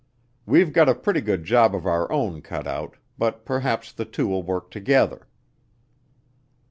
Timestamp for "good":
1.21-1.43